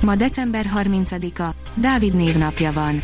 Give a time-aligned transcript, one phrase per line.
[0.00, 3.02] Ma december 30-a, Dávid névnapja van.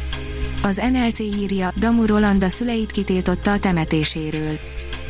[0.63, 4.59] Az NLC írja, Damu Roland a szüleit kitiltotta a temetéséről.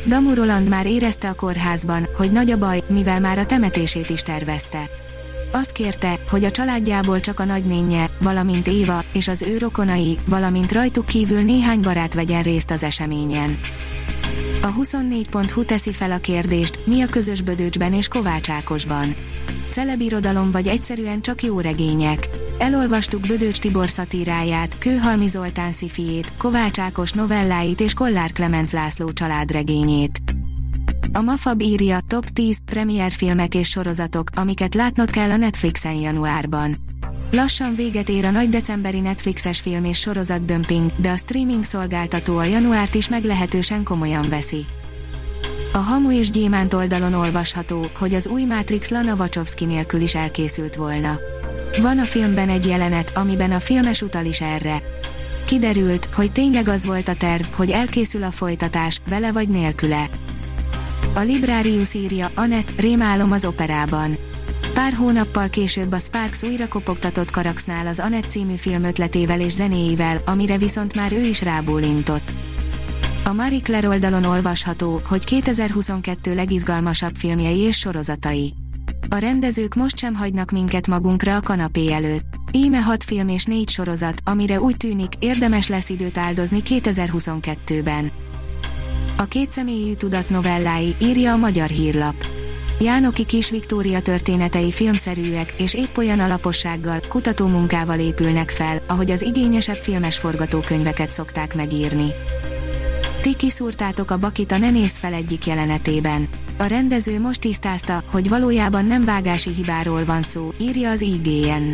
[0.07, 4.21] Damu Roland már érezte a kórházban, hogy nagy a baj, mivel már a temetését is
[4.21, 4.89] tervezte.
[5.51, 10.71] Azt kérte, hogy a családjából csak a nagynénye, valamint Éva, és az ő rokonai, valamint
[10.71, 13.59] rajtuk kívül néhány barát vegyen részt az eseményen.
[14.61, 19.15] A 24.hu teszi fel a kérdést, mi a közös Bödöcsben és Kovács Ákosban
[19.69, 22.29] celebirodalom vagy egyszerűen csak jó regények.
[22.57, 30.21] Elolvastuk Bödöcs Tibor szatíráját, Kőhalmi Zoltán szifiét, Kovács Ákos novelláit és Kollár Klemenc László családregényét.
[31.13, 36.77] A Mafab írja Top 10 premier filmek és sorozatok, amiket látnod kell a Netflixen januárban.
[37.31, 42.37] Lassan véget ér a nagy decemberi Netflixes film és sorozat dömping, de a streaming szolgáltató
[42.37, 44.65] a januárt is meglehetősen komolyan veszi.
[45.77, 50.75] A Hamu és Gyémánt oldalon olvasható, hogy az új Matrix Lana Wachowski nélkül is elkészült
[50.75, 51.19] volna.
[51.81, 54.81] Van a filmben egy jelenet, amiben a filmes utal is erre.
[55.45, 60.09] Kiderült, hogy tényleg az volt a terv, hogy elkészül a folytatás, vele vagy nélküle.
[61.15, 64.17] A Librarius írja, Anett, rémálom az operában.
[64.73, 70.21] Pár hónappal később a Sparks újra kopogtatott Karaxnál az Anett című film ötletével és zenéivel,
[70.25, 72.46] amire viszont már ő is rábólintott.
[73.27, 78.53] A Marie Claire oldalon olvasható, hogy 2022 legizgalmasabb filmjei és sorozatai.
[79.09, 82.25] A rendezők most sem hagynak minket magunkra a kanapé előtt.
[82.51, 88.11] Íme hat film és négy sorozat, amire úgy tűnik, érdemes lesz időt áldozni 2022-ben.
[89.17, 92.15] A kétszemélyű tudat novellái, írja a Magyar Hírlap.
[92.79, 99.79] Jánoki Kis Viktória történetei filmszerűek, és épp olyan alapossággal, kutatómunkával épülnek fel, ahogy az igényesebb
[99.79, 102.07] filmes forgatókönyveket szokták megírni.
[103.27, 106.27] Ti kiszúrtátok a bakit a Ne nézz fel egyik jelenetében.
[106.57, 111.73] A rendező most tisztázta, hogy valójában nem vágási hibáról van szó, írja az IGN.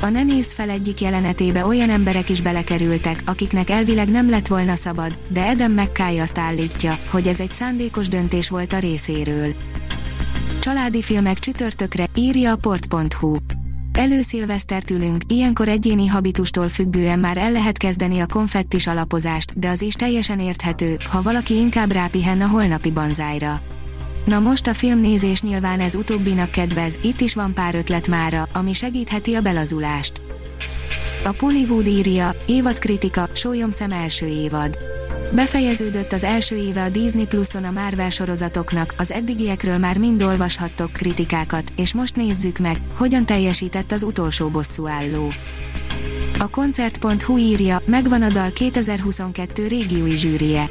[0.00, 4.74] A Ne nézz fel egyik jelenetébe olyan emberek is belekerültek, akiknek elvileg nem lett volna
[4.74, 9.54] szabad, de Eden McKay azt állítja, hogy ez egy szándékos döntés volt a részéről.
[10.60, 13.36] Családi filmek csütörtökre, írja a port.hu.
[13.98, 19.82] Előszilvesztert ülünk, ilyenkor egyéni habitustól függően már el lehet kezdeni a konfettis alapozást, de az
[19.82, 23.58] is teljesen érthető, ha valaki inkább rápihen a holnapi banzájra.
[24.24, 28.72] Na most a filmnézés nyilván ez utóbbinak kedvez, itt is van pár ötlet mára, ami
[28.72, 30.22] segítheti a belazulást.
[31.24, 33.28] A Pollywood írja, évadkritika,
[33.68, 34.93] szem első évad.
[35.32, 40.92] Befejeződött az első éve a Disney Pluson a Marvel sorozatoknak, az eddigiekről már mind olvashattok
[40.92, 45.32] kritikákat, és most nézzük meg, hogyan teljesített az utolsó bosszúálló.
[46.38, 50.66] A koncert.hu írja, megvan a dal 2022 régiói zsűrie.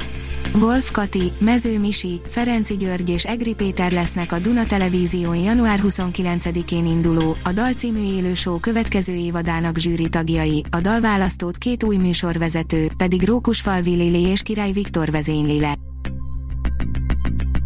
[0.52, 6.86] Wolf Kati, Mező Misi, Ferenci György és Egri Péter lesznek a Duna Televízión január 29-én
[6.86, 12.88] induló, a Dal című élő show következő évadának zsűri tagjai, a dalválasztót két új műsorvezető,
[12.96, 15.74] pedig Rókusfalvi Lili és Király Viktor vezényli le.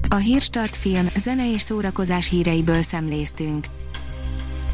[0.08, 3.64] A Hírstart film, zene és szórakozás híreiből szemléztünk.